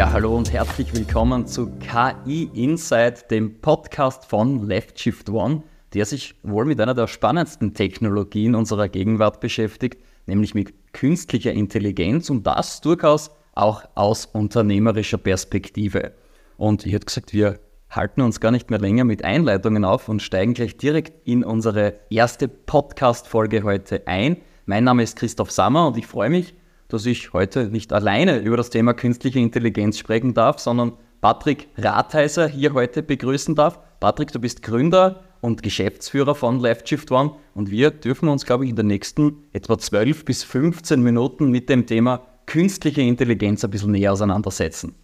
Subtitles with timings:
[0.00, 6.06] Ja, hallo und herzlich willkommen zu KI Insight, dem Podcast von Left Shift One, der
[6.06, 12.46] sich wohl mit einer der spannendsten Technologien unserer Gegenwart beschäftigt, nämlich mit künstlicher Intelligenz und
[12.46, 16.12] das durchaus auch aus unternehmerischer Perspektive.
[16.56, 20.22] Und ich hätte gesagt, wir halten uns gar nicht mehr länger mit Einleitungen auf und
[20.22, 24.38] steigen gleich direkt in unsere erste Podcast-Folge heute ein.
[24.64, 26.54] Mein Name ist Christoph Sammer und ich freue mich,
[26.92, 32.48] dass ich heute nicht alleine über das Thema künstliche Intelligenz sprechen darf, sondern Patrick Ratheiser
[32.48, 33.78] hier heute begrüßen darf.
[34.00, 38.64] Patrick, du bist Gründer und Geschäftsführer von Left Shift One und wir dürfen uns, glaube
[38.64, 43.70] ich, in den nächsten etwa 12 bis 15 Minuten mit dem Thema künstliche Intelligenz ein
[43.70, 44.94] bisschen näher auseinandersetzen.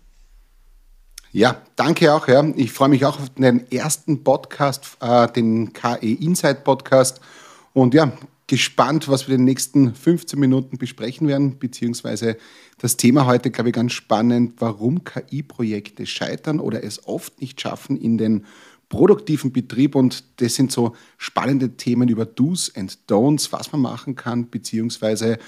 [1.32, 2.28] Ja, danke auch.
[2.28, 2.44] Ja.
[2.56, 7.20] Ich freue mich auch auf den ersten Podcast, äh, den KE Insight Podcast.
[7.74, 8.10] Und ja,
[8.46, 12.36] gespannt, was wir in den nächsten 15 Minuten besprechen werden, beziehungsweise
[12.78, 17.96] das Thema heute, glaube ich, ganz spannend, warum KI-Projekte scheitern oder es oft nicht schaffen
[17.96, 18.44] in den
[18.88, 19.96] produktiven Betrieb.
[19.96, 25.38] Und das sind so spannende Themen über Do's and Don'ts, was man machen kann, beziehungsweise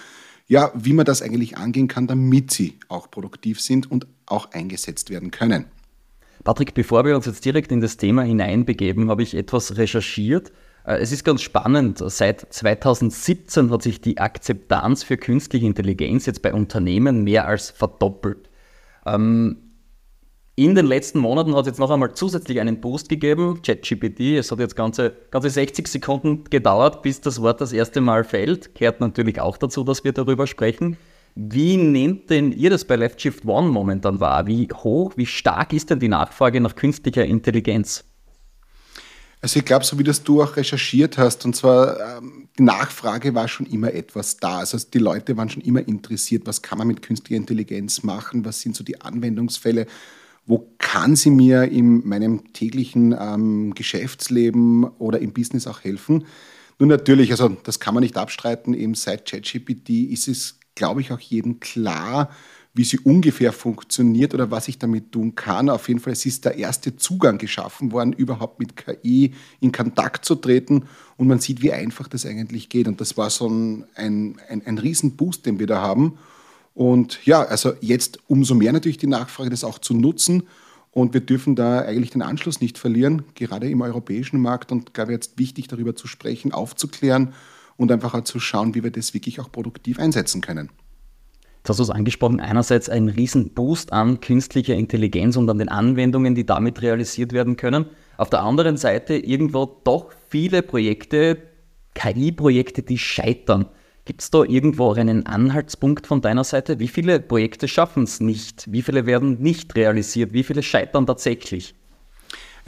[0.49, 5.11] ja, wie man das eigentlich angehen kann, damit sie auch produktiv sind und auch eingesetzt
[5.11, 5.67] werden können.
[6.43, 10.51] Patrick, bevor wir uns jetzt direkt in das Thema hineinbegeben, habe ich etwas recherchiert
[10.97, 12.03] es ist ganz spannend.
[12.07, 18.49] Seit 2017 hat sich die Akzeptanz für künstliche Intelligenz jetzt bei Unternehmen mehr als verdoppelt.
[19.05, 19.69] Ähm,
[20.57, 24.39] in den letzten Monaten hat es jetzt noch einmal zusätzlich einen Boost gegeben, ChatGPT.
[24.39, 28.75] Es hat jetzt ganze, ganze 60 Sekunden gedauert, bis das Wort das erste Mal fällt.
[28.75, 30.97] Gehört natürlich auch dazu, dass wir darüber sprechen.
[31.37, 34.49] Wie nehmt denn ihr das bei Left Shift One momentan wahr?
[34.49, 38.05] Wie hoch, wie stark ist denn die Nachfrage nach künstlicher Intelligenz?
[39.41, 43.35] Also ich glaube, so wie das du auch recherchiert hast, und zwar ähm, die Nachfrage
[43.35, 44.59] war schon immer etwas da.
[44.59, 48.61] Also die Leute waren schon immer interessiert, was kann man mit künstlicher Intelligenz machen, was
[48.61, 49.87] sind so die Anwendungsfälle,
[50.45, 56.25] wo kann sie mir in meinem täglichen ähm, Geschäftsleben oder im Business auch helfen.
[56.81, 61.13] Nun natürlich, also das kann man nicht abstreiten, eben seit ChatGPT ist es, glaube ich,
[61.13, 62.31] auch jedem klar,
[62.79, 65.69] wie sie ungefähr funktioniert oder was ich damit tun kann.
[65.69, 70.25] Auf jeden Fall, es ist der erste Zugang geschaffen worden, überhaupt mit KI in Kontakt
[70.25, 70.85] zu treten
[71.17, 72.87] und man sieht, wie einfach das eigentlich geht.
[72.87, 76.19] Und das war so ein, ein, ein, ein Riesenboost, den wir da haben.
[76.73, 80.45] Und ja, also jetzt umso mehr natürlich die Nachfrage, das auch zu nutzen.
[80.93, 84.71] Und wir dürfen da eigentlich den Anschluss nicht verlieren, gerade im europäischen Markt.
[84.71, 87.35] Und glaube jetzt wichtig, darüber zu sprechen, aufzuklären
[87.77, 90.71] und einfach auch zu schauen, wie wir das wirklich auch produktiv einsetzen können.
[91.69, 96.35] Jetzt hast du es angesprochen, einerseits ein Riesenboost an künstlicher Intelligenz und an den Anwendungen,
[96.35, 97.85] die damit realisiert werden können.
[98.17, 101.37] Auf der anderen Seite irgendwo doch viele Projekte,
[101.93, 103.67] KI-Projekte, die scheitern.
[104.07, 106.79] Gibt es da irgendwo einen Anhaltspunkt von deiner Seite?
[106.79, 108.65] Wie viele Projekte schaffen es nicht?
[108.73, 110.33] Wie viele werden nicht realisiert?
[110.33, 111.75] Wie viele scheitern tatsächlich?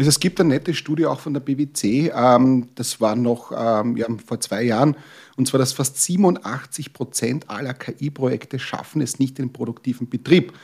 [0.00, 3.98] Also es gibt eine nette Studie auch von der BWC, ähm, das war noch ähm,
[3.98, 4.96] ja, vor zwei Jahren,
[5.36, 10.54] und zwar, dass fast 87 Prozent aller KI-Projekte schaffen es nicht in den produktiven Betrieb.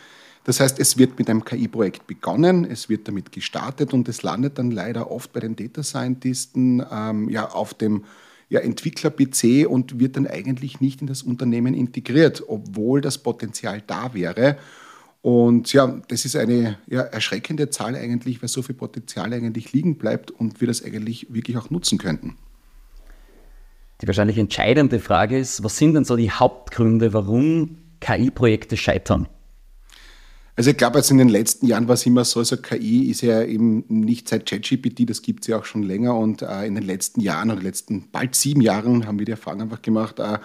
[0.45, 4.57] Das heißt, es wird mit einem KI-Projekt begonnen, es wird damit gestartet und es landet
[4.57, 8.05] dann leider oft bei den Data Scientisten ähm, ja, auf dem
[8.49, 14.15] ja, Entwickler-PC und wird dann eigentlich nicht in das Unternehmen integriert, obwohl das Potenzial da
[14.15, 14.57] wäre.
[15.23, 19.99] Und ja, das ist eine ja, erschreckende Zahl eigentlich, weil so viel Potenzial eigentlich liegen
[19.99, 22.37] bleibt und wir das eigentlich wirklich auch nutzen könnten.
[24.01, 29.27] Die wahrscheinlich entscheidende Frage ist, was sind denn so die Hauptgründe, warum KI-Projekte scheitern?
[30.55, 33.21] Also ich glaube, jetzt in den letzten Jahren war es immer so, also KI ist
[33.21, 36.75] ja eben nicht seit ChatGPT, das gibt es ja auch schon länger und äh, in
[36.75, 40.39] den letzten Jahren oder letzten bald sieben Jahren haben wir die Erfahrung einfach gemacht, äh,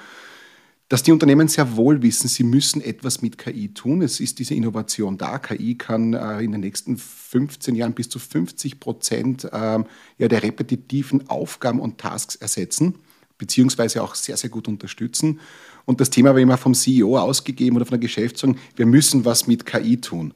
[0.91, 4.01] dass die Unternehmen sehr wohl wissen, sie müssen etwas mit KI tun.
[4.01, 5.39] Es ist diese Innovation da.
[5.39, 9.79] KI kann äh, in den nächsten 15 Jahren bis zu 50 Prozent äh,
[10.17, 12.95] ja, der repetitiven Aufgaben und Tasks ersetzen,
[13.37, 15.39] beziehungsweise auch sehr, sehr gut unterstützen.
[15.85, 19.47] Und das Thema war immer vom CEO ausgegeben oder von der Geschäftsführung, wir müssen was
[19.47, 20.33] mit KI tun.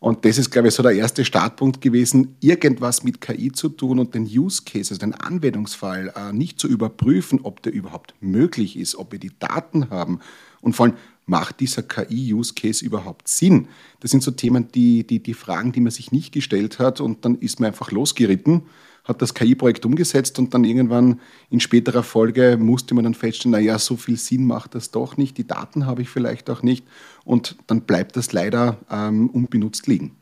[0.00, 3.98] Und das ist, glaube ich, so der erste Startpunkt gewesen, irgendwas mit KI zu tun
[3.98, 8.78] und den Use Case, also den Anwendungsfall, äh, nicht zu überprüfen, ob der überhaupt möglich
[8.78, 10.20] ist, ob wir die Daten haben
[10.60, 10.96] und vor allem,
[11.26, 13.68] macht dieser KI-Use Case überhaupt Sinn?
[14.00, 17.24] Das sind so Themen, die, die, die Fragen, die man sich nicht gestellt hat und
[17.24, 18.62] dann ist man einfach losgeritten
[19.08, 21.20] hat das KI-Projekt umgesetzt und dann irgendwann
[21.50, 25.38] in späterer Folge musste man dann feststellen, naja, so viel Sinn macht das doch nicht,
[25.38, 26.86] die Daten habe ich vielleicht auch nicht
[27.24, 30.14] und dann bleibt das leider ähm, unbenutzt liegen.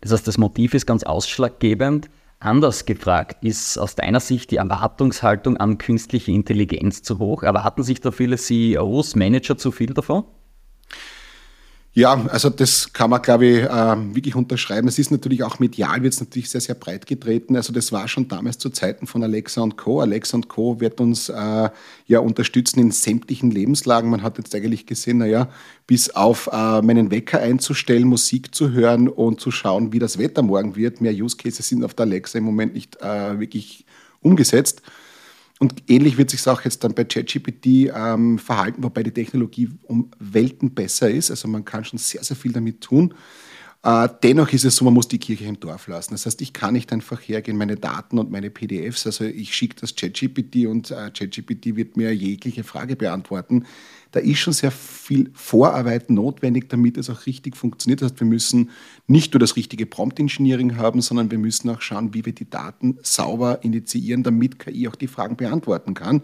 [0.00, 2.10] Das heißt, das Motiv ist ganz ausschlaggebend.
[2.40, 7.42] Anders gefragt, ist aus deiner Sicht die Erwartungshaltung an künstliche Intelligenz zu hoch?
[7.42, 10.24] Erwarten sich da viele CEOs, Manager zu viel davon?
[11.98, 14.86] Ja, also das kann man, glaube ich, äh, wirklich unterschreiben.
[14.86, 17.56] Es ist natürlich auch medial, wird es natürlich sehr, sehr breit getreten.
[17.56, 20.00] Also das war schon damals zu Zeiten von Alexa und Co.
[20.00, 20.78] Alexa und Co.
[20.78, 21.70] wird uns äh,
[22.06, 24.10] ja unterstützen in sämtlichen Lebenslagen.
[24.10, 25.48] Man hat jetzt eigentlich gesehen, naja,
[25.88, 30.42] bis auf äh, meinen Wecker einzustellen, Musik zu hören und zu schauen, wie das Wetter
[30.42, 31.00] morgen wird.
[31.00, 33.84] Mehr Use Cases sind auf der Alexa im Moment nicht äh, wirklich
[34.20, 34.82] umgesetzt.
[35.58, 40.10] Und ähnlich wird sich auch jetzt dann bei ChatGPT ähm, verhalten, wobei die Technologie um
[40.18, 41.30] Welten besser ist.
[41.30, 43.14] Also man kann schon sehr, sehr viel damit tun.
[43.84, 46.12] Äh, dennoch ist es so, man muss die Kirche im Dorf lassen.
[46.12, 49.76] Das heißt, ich kann nicht einfach hergehen, meine Daten und meine PDFs, also ich schicke
[49.80, 53.66] das ChatGPT und äh, ChatGPT wird mir jegliche Frage beantworten.
[54.10, 58.00] Da ist schon sehr viel Vorarbeit notwendig, damit es auch richtig funktioniert.
[58.00, 58.70] Das heißt, wir müssen
[59.06, 62.98] nicht nur das richtige Prompt-Engineering haben, sondern wir müssen auch schauen, wie wir die Daten
[63.02, 66.22] sauber initiieren, damit KI auch die Fragen beantworten kann.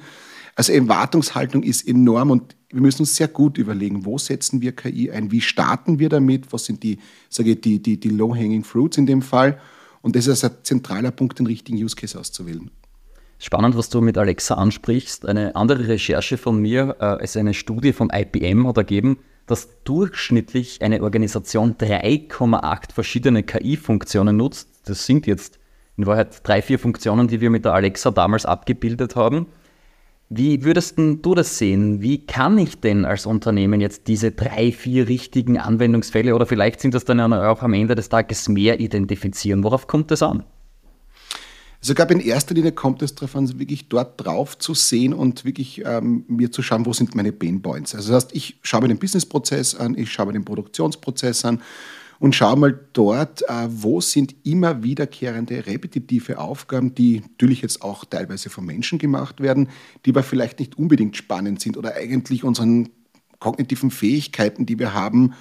[0.57, 5.11] Also Erwartungshaltung ist enorm und wir müssen uns sehr gut überlegen, wo setzen wir KI
[5.11, 6.99] ein, wie starten wir damit, was sind die,
[7.29, 9.59] sage ich, die, die, die Low-Hanging Fruits in dem Fall.
[10.03, 12.71] Und das ist ein zentraler Punkt, den richtigen Use Case auszuwählen.
[13.39, 15.27] Spannend, was du mit Alexa ansprichst.
[15.27, 20.83] Eine andere Recherche von mir äh, ist eine Studie vom IBM hat ergeben, dass durchschnittlich
[20.83, 24.69] eine Organisation 3,8 verschiedene KI-Funktionen nutzt.
[24.87, 25.59] Das sind jetzt
[25.97, 29.47] in Wahrheit drei, vier Funktionen, die wir mit der Alexa damals abgebildet haben.
[30.31, 32.01] Wie würdest du das sehen?
[32.01, 36.95] Wie kann ich denn als Unternehmen jetzt diese drei, vier richtigen Anwendungsfälle oder vielleicht sind
[36.95, 39.63] das dann auch am Ende des Tages mehr identifizieren?
[39.63, 40.45] Worauf kommt es an?
[41.85, 45.13] Also ich glaube, in erster Linie kommt es darauf an, wirklich dort drauf zu sehen
[45.13, 47.95] und wirklich ähm, mir zu schauen, wo sind meine Pain Points.
[47.95, 51.61] Also das heißt, ich schaue mir den Businessprozess an, ich schaue mir den Produktionsprozess an
[52.19, 58.05] und schaue mal dort, äh, wo sind immer wiederkehrende, repetitive Aufgaben, die natürlich jetzt auch
[58.05, 59.69] teilweise von Menschen gemacht werden,
[60.05, 62.91] die aber vielleicht nicht unbedingt spannend sind oder eigentlich unseren
[63.39, 65.35] kognitiven Fähigkeiten, die wir haben,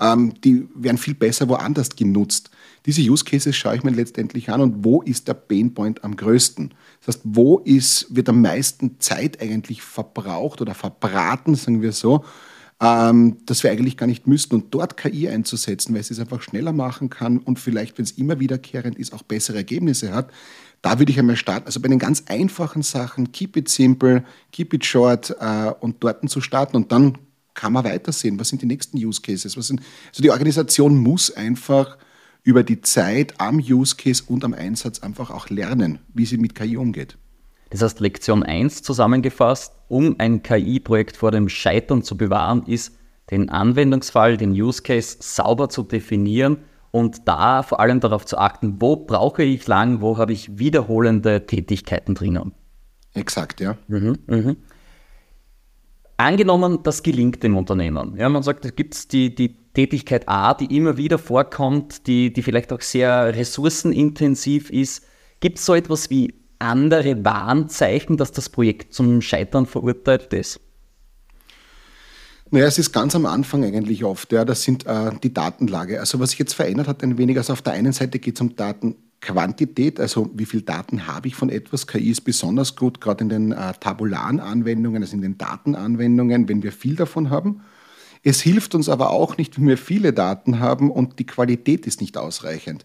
[0.00, 2.50] ähm, die werden viel besser woanders genutzt.
[2.86, 6.74] Diese Use Cases schaue ich mir letztendlich an und wo ist der Painpoint am größten?
[7.00, 12.24] Das heißt, wo ist, wird am meisten Zeit eigentlich verbraucht oder verbraten, sagen wir so,
[12.80, 14.54] ähm, dass wir eigentlich gar nicht müssten.
[14.56, 18.12] Und dort KI einzusetzen, weil es es einfach schneller machen kann und vielleicht, wenn es
[18.12, 20.30] immer wiederkehrend ist, auch bessere Ergebnisse hat,
[20.82, 21.66] da würde ich einmal starten.
[21.66, 24.22] Also bei den ganz einfachen Sachen, keep it simple,
[24.52, 27.16] keep it short äh, und dort zu starten und dann
[27.54, 28.38] kann man weitersehen.
[28.38, 29.56] Was sind die nächsten Use Cases?
[29.56, 29.80] Was sind,
[30.10, 31.96] also die Organisation muss einfach
[32.42, 36.54] über die Zeit am Use Case und am Einsatz einfach auch lernen, wie sie mit
[36.54, 37.16] KI umgeht.
[37.74, 42.96] Das heißt, Lektion 1 zusammengefasst, um ein KI-Projekt vor dem Scheitern zu bewahren, ist,
[43.32, 46.58] den Anwendungsfall, den Use Case sauber zu definieren
[46.92, 51.46] und da vor allem darauf zu achten, wo brauche ich lang, wo habe ich wiederholende
[51.46, 52.52] Tätigkeiten drinnen.
[53.12, 53.76] Exakt, ja.
[53.88, 54.54] Mhm, mh.
[56.16, 58.14] Angenommen, das gelingt dem Unternehmen.
[58.16, 62.42] Ja, man sagt, es gibt die, die Tätigkeit A, die immer wieder vorkommt, die, die
[62.42, 65.04] vielleicht auch sehr ressourcenintensiv ist.
[65.40, 70.60] Gibt es so etwas wie andere Warnzeichen, dass das Projekt zum Scheitern verurteilt ist?
[72.50, 75.98] Naja, es ist ganz am Anfang eigentlich oft, ja, das sind äh, die Datenlage.
[75.98, 78.40] Also was sich jetzt verändert hat, ein wenig, also auf der einen Seite geht es
[78.40, 81.86] um Datenquantität, also wie viel Daten habe ich von etwas.
[81.86, 86.62] KI ist besonders gut, gerade in den äh, tabularen Anwendungen, also in den Datenanwendungen, wenn
[86.62, 87.62] wir viel davon haben.
[88.22, 92.00] Es hilft uns aber auch nicht, wenn wir viele Daten haben und die Qualität ist
[92.00, 92.84] nicht ausreichend.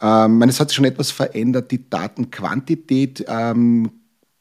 [0.00, 1.70] Ähm, es hat sich schon etwas verändert.
[1.70, 3.90] Die Datenquantität ähm,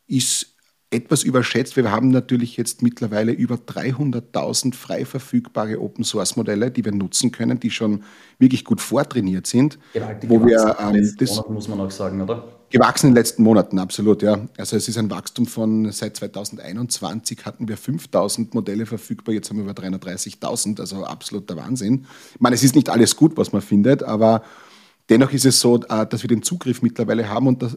[0.07, 0.53] ist
[0.89, 1.75] etwas überschätzt.
[1.75, 7.71] Wir haben natürlich jetzt mittlerweile über 300.000 frei verfügbare Open-Source-Modelle, die wir nutzen können, die
[7.71, 8.03] schon
[8.39, 9.77] wirklich gut vortrainiert sind.
[9.93, 12.53] Gewaltig wo wir, ähm, das muss man auch sagen, oder?
[12.69, 14.39] Gewachsen in den letzten Monaten, absolut, ja.
[14.57, 19.57] Also es ist ein Wachstum von seit 2021 hatten wir 5000 Modelle verfügbar, jetzt haben
[19.57, 22.05] wir über 330.000, also absoluter Wahnsinn.
[22.33, 24.43] Ich meine, es ist nicht alles gut, was man findet, aber
[25.09, 27.71] dennoch ist es so, äh, dass wir den Zugriff mittlerweile haben und da,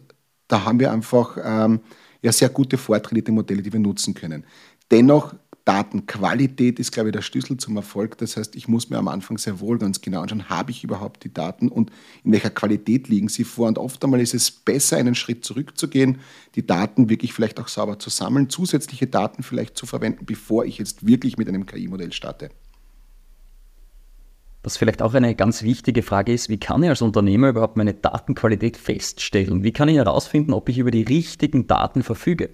[0.49, 1.81] da haben wir einfach ähm,
[2.23, 4.45] ja sehr gute vortrainierte Modelle, die wir nutzen können.
[4.91, 5.35] Dennoch,
[5.65, 8.19] Datenqualität ist, glaube ich, der Schlüssel zum Erfolg.
[8.19, 11.23] Das heißt, ich muss mir am Anfang sehr wohl ganz genau anschauen, habe ich überhaupt
[11.23, 11.91] die Daten und
[12.25, 13.69] in welcher Qualität liegen sie vor.
[13.69, 16.19] Und oft einmal ist es besser, einen Schritt zurückzugehen,
[16.55, 20.79] die Daten wirklich vielleicht auch sauber zu sammeln, zusätzliche Daten vielleicht zu verwenden, bevor ich
[20.79, 22.49] jetzt wirklich mit einem KI-Modell starte.
[24.63, 27.95] Was vielleicht auch eine ganz wichtige Frage ist, wie kann ich als Unternehmer überhaupt meine
[27.95, 29.63] Datenqualität feststellen?
[29.63, 32.51] Wie kann ich herausfinden, ob ich über die richtigen Daten verfüge?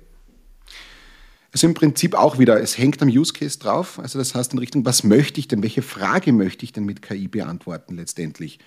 [1.53, 3.99] Also im Prinzip auch wieder, es hängt am Use Case drauf.
[3.99, 7.03] Also das heißt in Richtung, was möchte ich denn, welche Frage möchte ich denn mit
[7.03, 8.61] KI beantworten letztendlich?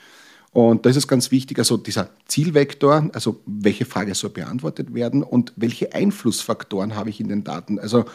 [0.52, 5.22] Und da ist es ganz wichtig, also dieser Zielvektor, also welche Frage soll beantwortet werden
[5.24, 7.80] und welche Einflussfaktoren habe ich in den Daten?
[7.80, 8.06] Also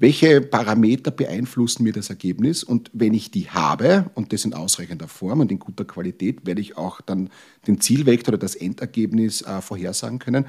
[0.00, 5.08] welche Parameter beeinflussen mir das Ergebnis und wenn ich die habe und das in ausreichender
[5.08, 7.30] Form und in guter Qualität, werde ich auch dann
[7.66, 10.46] den Zielvektor oder das Endergebnis äh, vorhersagen können.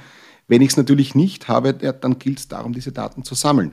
[0.47, 3.71] Wenn ich es natürlich nicht habe, ja, dann gilt es darum, diese Daten zu sammeln.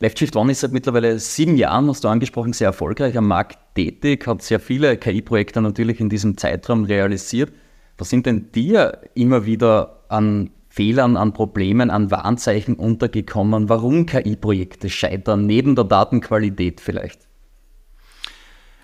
[0.00, 3.58] Left Shift One ist seit mittlerweile sieben Jahren, hast du angesprochen, sehr erfolgreich am Markt
[3.74, 7.52] tätig, hat sehr viele KI-Projekte natürlich in diesem Zeitraum realisiert.
[7.96, 14.88] Was sind denn dir immer wieder an Fehlern, an Problemen, an Warnzeichen untergekommen, warum KI-Projekte
[14.88, 17.26] scheitern, neben der Datenqualität vielleicht?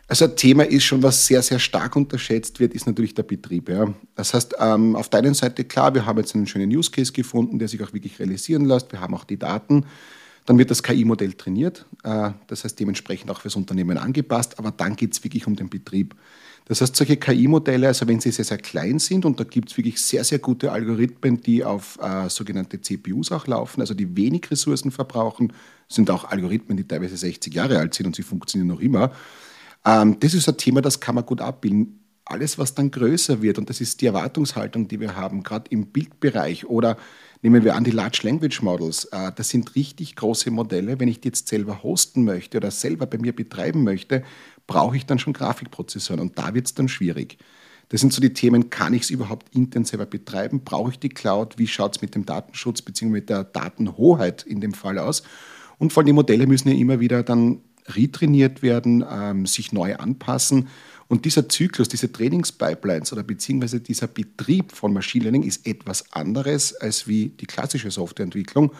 [0.09, 3.69] Also ein Thema ist schon, was sehr, sehr stark unterschätzt wird, ist natürlich der Betrieb.
[3.69, 3.95] Ja.
[4.17, 7.13] Das heißt, ähm, auf der einen Seite klar, wir haben jetzt einen schönen Use Case
[7.13, 8.91] gefunden, der sich auch wirklich realisieren lässt.
[8.91, 9.87] Wir haben auch die Daten.
[10.47, 14.97] Dann wird das KI-Modell trainiert, äh, das heißt dementsprechend auch fürs Unternehmen angepasst, aber dann
[14.97, 16.17] geht es wirklich um den Betrieb.
[16.67, 19.77] Das heißt, solche KI-Modelle, also wenn sie sehr, sehr klein sind, und da gibt es
[19.77, 24.51] wirklich sehr, sehr gute Algorithmen, die auf äh, sogenannte CPUs auch laufen, also die wenig
[24.51, 25.53] Ressourcen verbrauchen,
[25.89, 29.13] sind auch Algorithmen, die teilweise 60 Jahre alt sind und sie funktionieren noch immer.
[29.85, 32.04] Ähm, das ist ein Thema, das kann man gut abbilden.
[32.27, 35.89] Alles, was dann größer wird, und das ist die Erwartungshaltung, die wir haben, gerade im
[35.89, 36.97] Bildbereich oder
[37.43, 40.99] nehmen wir an die Large Language Models, äh, das sind richtig große Modelle.
[40.99, 44.25] Wenn ich die jetzt selber hosten möchte oder selber bei mir betreiben möchte,
[44.67, 47.39] brauche ich dann schon Grafikprozessoren und da wird es dann schwierig.
[47.91, 50.63] Das sind so die Themen, kann ich es überhaupt intensiver betreiben?
[50.65, 51.59] Brauche ich die Cloud?
[51.59, 53.11] Wie schaut es mit dem Datenschutz bzw.
[53.11, 55.23] mit der Datenhoheit in dem Fall aus?
[55.79, 59.97] Und vor allem die Modelle müssen ja immer wieder dann retrainiert werden, ähm, sich neu
[59.97, 60.69] anpassen.
[61.09, 66.75] Und dieser Zyklus, diese Trainingspipelines oder beziehungsweise dieser Betrieb von Machine Learning ist etwas anderes
[66.75, 68.73] als wie die klassische Softwareentwicklung.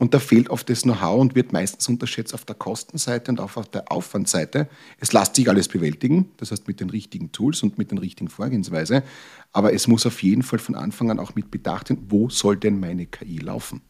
[0.00, 3.56] Und da fehlt oft das Know-how und wird meistens unterschätzt auf der Kostenseite und auch
[3.56, 4.68] auf der Aufwandseite.
[4.98, 8.28] Es lässt sich alles bewältigen, das heißt mit den richtigen Tools und mit den richtigen
[8.28, 9.04] Vorgehensweise.
[9.52, 12.56] Aber es muss auf jeden Fall von Anfang an auch mit bedacht werden, wo soll
[12.56, 13.82] denn meine KI laufen?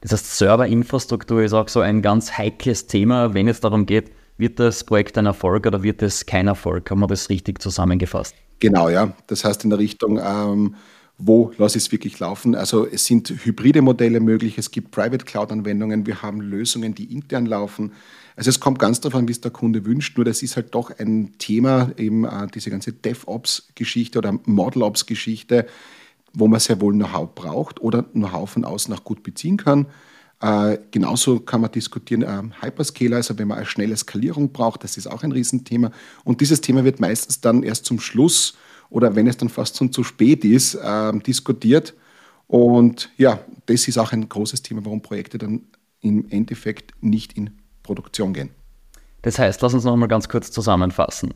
[0.00, 4.58] Das heißt, Serverinfrastruktur ist auch so ein ganz heikles Thema, wenn es darum geht, wird
[4.58, 6.90] das Projekt ein Erfolg oder wird es kein Erfolg?
[6.90, 8.34] Haben wir das richtig zusammengefasst?
[8.58, 9.12] Genau, ja.
[9.26, 10.76] Das heißt in der Richtung, ähm,
[11.18, 12.54] wo lasse ich es wirklich laufen.
[12.54, 17.46] Also es sind hybride Modelle möglich, es gibt Private Cloud-Anwendungen, wir haben Lösungen, die intern
[17.46, 17.92] laufen.
[18.36, 20.74] Also es kommt ganz darauf an, wie es der Kunde wünscht, nur das ist halt
[20.74, 25.66] doch ein Thema, eben äh, diese ganze DevOps-Geschichte oder ModelOps-Geschichte,
[26.34, 29.86] wo man sehr wohl Know-how braucht oder Know-how von außen auch gut beziehen kann.
[30.40, 34.96] Äh, genauso kann man diskutieren, äh, Hyperscaler, also wenn man eine schnelle Skalierung braucht, das
[34.96, 35.90] ist auch ein Riesenthema.
[36.24, 38.56] Und dieses Thema wird meistens dann erst zum Schluss
[38.90, 41.94] oder wenn es dann fast schon zu spät ist, äh, diskutiert.
[42.46, 45.62] Und ja, das ist auch ein großes Thema, warum Projekte dann
[46.00, 47.50] im Endeffekt nicht in
[47.82, 48.50] Produktion gehen.
[49.22, 51.34] Das heißt, lass uns noch mal ganz kurz zusammenfassen.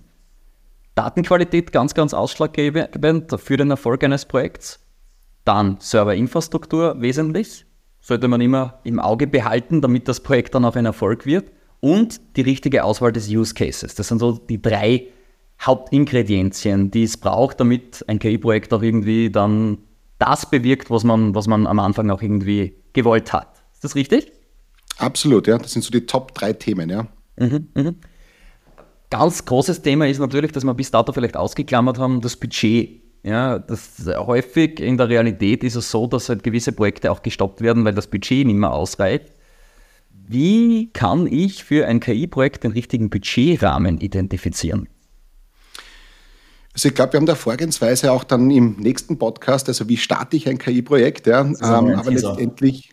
[0.95, 2.91] Datenqualität ganz, ganz ausschlaggebend
[3.41, 4.79] für den Erfolg eines Projekts.
[5.45, 7.65] Dann Serverinfrastruktur wesentlich,
[8.01, 11.51] sollte man immer im Auge behalten, damit das Projekt dann auch ein Erfolg wird.
[11.81, 13.95] Und die richtige Auswahl des Use Cases.
[13.95, 15.07] Das sind so die drei
[15.63, 19.79] Hauptingredienzien, die es braucht, damit ein KI-Projekt auch irgendwie dann
[20.19, 23.63] das bewirkt, was man, was man am Anfang auch irgendwie gewollt hat.
[23.73, 24.31] Ist das richtig?
[24.99, 25.59] Absolut, ja.
[25.59, 27.07] Das sind so die Top drei Themen, ja.
[27.39, 27.95] Mhm, mh.
[29.09, 33.03] Ganz großes Thema ist natürlich, dass wir bis dato vielleicht ausgeklammert haben, das Budget.
[33.23, 37.61] Ja, das häufig in der Realität ist es so, dass halt gewisse Projekte auch gestoppt
[37.61, 39.33] werden, weil das Budget nicht mehr ausreicht.
[40.11, 44.89] Wie kann ich für ein KI-Projekt den richtigen Budgetrahmen identifizieren?
[46.73, 50.37] Also ich glaube, wir haben da Vorgehensweise auch dann im nächsten Podcast, also wie starte
[50.37, 52.91] ich ein KI-Projekt, ja, ähm, aber letztendlich,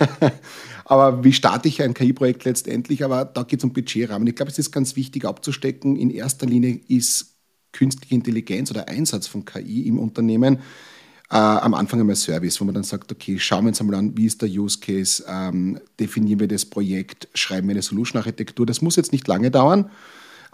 [0.84, 4.26] aber wie starte ich ein KI-Projekt letztendlich, aber da geht es um Budgetrahmen.
[4.28, 5.96] Ich glaube, es ist ganz wichtig abzustecken.
[5.96, 7.31] In erster Linie ist
[7.72, 10.58] künstliche Intelligenz oder Einsatz von KI im Unternehmen
[11.32, 14.16] äh, am Anfang einmal Service, wo man dann sagt, okay, schauen wir uns einmal an,
[14.16, 18.66] wie ist der Use Case, ähm, definieren wir das Projekt, schreiben wir eine Solution-Architektur.
[18.66, 19.90] Das muss jetzt nicht lange dauern.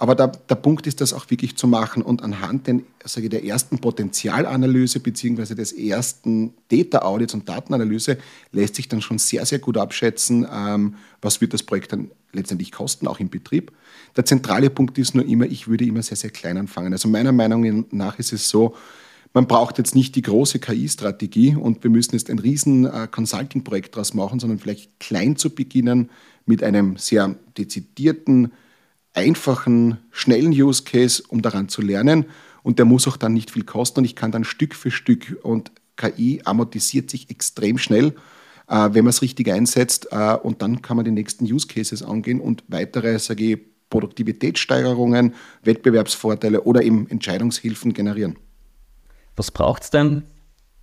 [0.01, 3.31] Aber der, der Punkt ist, das auch wirklich zu machen und anhand den, sage ich,
[3.31, 8.17] der ersten Potenzialanalyse beziehungsweise des ersten Data Audits und Datenanalyse
[8.53, 12.71] lässt sich dann schon sehr, sehr gut abschätzen, ähm, was wird das Projekt dann letztendlich
[12.71, 13.73] kosten, auch im Betrieb.
[14.17, 16.93] Der zentrale Punkt ist nur immer, ich würde immer sehr, sehr klein anfangen.
[16.93, 18.77] Also meiner Meinung nach ist es so,
[19.35, 23.97] man braucht jetzt nicht die große KI-Strategie und wir müssen jetzt ein riesen äh, Consulting-Projekt
[23.97, 26.09] daraus machen, sondern vielleicht klein zu beginnen
[26.47, 28.53] mit einem sehr dezidierten,
[29.19, 32.27] einfachen, schnellen Use Case, um daran zu lernen.
[32.63, 35.39] Und der muss auch dann nicht viel kosten und ich kann dann Stück für Stück
[35.43, 38.15] und KI amortisiert sich extrem schnell,
[38.69, 40.09] äh, wenn man es richtig einsetzt.
[40.13, 43.59] Äh, und dann kann man die nächsten Use Cases angehen und weitere, sage ich,
[43.91, 48.37] Produktivitätssteigerungen, Wettbewerbsvorteile oder eben Entscheidungshilfen generieren.
[49.35, 50.25] Was braucht es denn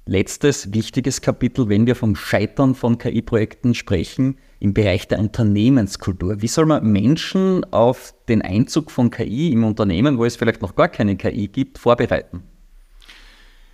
[0.06, 6.42] letztes wichtiges Kapitel, wenn wir vom Scheitern von KI-Projekten sprechen, im Bereich der Unternehmenskultur.
[6.42, 10.76] Wie soll man Menschen auf den Einzug von KI im Unternehmen, wo es vielleicht noch
[10.76, 12.42] gar keine KI gibt, vorbereiten?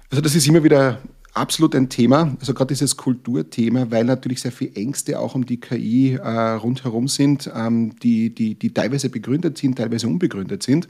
[0.10, 1.00] Also das ist immer wieder
[1.34, 5.62] absolut ein Thema, also gerade dieses Kulturthema, weil natürlich sehr viele Ängste auch um die
[5.62, 10.90] KI äh, rundherum sind, ähm, die, die, die teilweise begründet sind, teilweise unbegründet sind.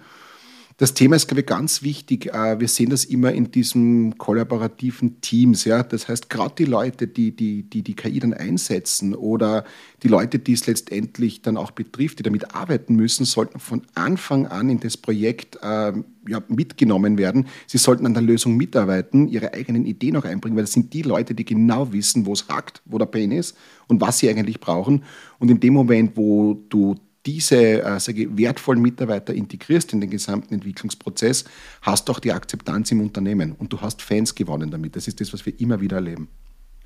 [0.82, 2.34] Das Thema ist, glaube ich, ganz wichtig.
[2.34, 5.64] Äh, wir sehen das immer in diesen kollaborativen Teams.
[5.64, 5.84] Ja?
[5.84, 9.64] Das heißt, gerade die Leute, die die, die die KI dann einsetzen oder
[10.02, 14.48] die Leute, die es letztendlich dann auch betrifft, die damit arbeiten müssen, sollten von Anfang
[14.48, 15.94] an in das Projekt äh,
[16.28, 17.46] ja, mitgenommen werden.
[17.68, 21.04] Sie sollten an der Lösung mitarbeiten, ihre eigenen Ideen auch einbringen, weil das sind die
[21.04, 23.56] Leute, die genau wissen, wo es hakt, wo der Pain ist
[23.88, 25.04] und was sie eigentlich brauchen.
[25.38, 30.54] Und in dem Moment, wo du diese äh, sage, wertvollen Mitarbeiter integrierst in den gesamten
[30.54, 31.46] Entwicklungsprozess,
[31.82, 34.96] hast du auch die Akzeptanz im Unternehmen und du hast Fans gewonnen damit.
[34.96, 36.30] Das ist das, was wir immer wieder erleben.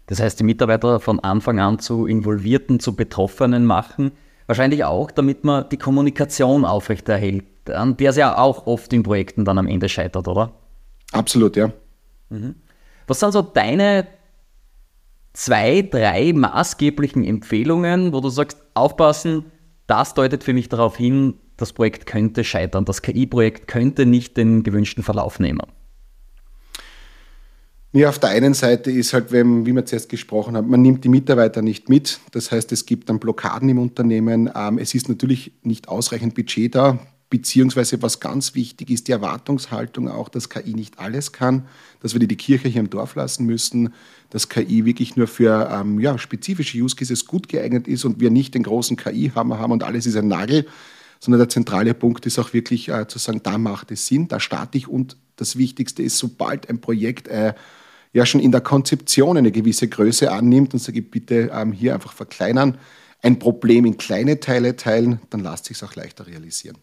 [0.08, 4.12] Das heißt, die Mitarbeiter von Anfang an zu Involvierten, zu Betroffenen machen,
[4.46, 9.46] wahrscheinlich auch, damit man die Kommunikation aufrechterhält, an der es ja auch oft in Projekten
[9.46, 10.54] dann am Ende scheitert, oder?
[11.12, 11.72] Absolut, ja.
[12.30, 12.56] Mhm.
[13.08, 14.08] Was sind so deine
[15.34, 19.46] zwei, drei maßgeblichen Empfehlungen, wo du sagst, aufpassen,
[19.88, 22.86] das deutet für mich darauf hin, das Projekt könnte scheitern.
[22.86, 25.62] Das KI-Projekt könnte nicht den gewünschten Verlauf nehmen.
[27.94, 31.06] Ja, auf der einen Seite ist halt, wenn, wie wir zuerst gesprochen haben, man nimmt
[31.06, 32.20] die Mitarbeiter nicht mit.
[32.32, 34.50] Das heißt, es gibt dann Blockaden im Unternehmen.
[34.54, 37.00] Ähm, es ist natürlich nicht ausreichend Budget da.
[37.30, 41.68] Beziehungsweise was ganz wichtig ist, die Erwartungshaltung auch, dass KI nicht alles kann,
[42.02, 43.94] dass wir die Kirche hier im Dorf lassen müssen,
[44.30, 48.30] dass KI wirklich nur für ähm, ja, spezifische Use Cases gut geeignet ist und wir
[48.30, 50.68] nicht den großen KI-Hammer haben und alles ist ein Nagel,
[51.20, 54.40] sondern der zentrale Punkt ist auch wirklich äh, zu sagen, da macht es Sinn, da
[54.40, 57.54] starte ich und das Wichtigste ist, sobald ein Projekt äh,
[58.14, 62.14] ja schon in der Konzeption eine gewisse Größe annimmt und sage, bitte ähm, hier einfach
[62.14, 62.78] verkleinern,
[63.22, 66.78] ein Problem in kleine Teile teilen, dann lässt sich es auch leichter realisieren.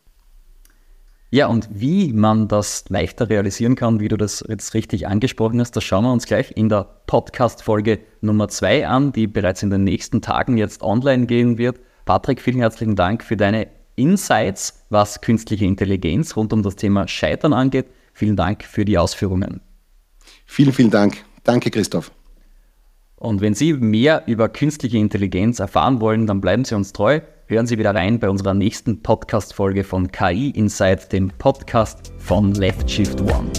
[1.34, 5.74] Ja, und wie man das leichter realisieren kann, wie du das jetzt richtig angesprochen hast,
[5.74, 9.82] das schauen wir uns gleich in der Podcast-Folge Nummer 2 an, die bereits in den
[9.82, 11.80] nächsten Tagen jetzt online gehen wird.
[12.04, 17.54] Patrick, vielen herzlichen Dank für deine Insights, was künstliche Intelligenz rund um das Thema Scheitern
[17.54, 17.86] angeht.
[18.12, 19.62] Vielen Dank für die Ausführungen.
[20.44, 21.24] Vielen, vielen Dank.
[21.44, 22.12] Danke, Christoph.
[23.16, 27.20] Und wenn Sie mehr über künstliche Intelligenz erfahren wollen, dann bleiben Sie uns treu.
[27.52, 32.90] Hören Sie wieder rein bei unserer nächsten Podcast-Folge von KI Insight, dem Podcast von Left
[32.90, 33.50] Shift One.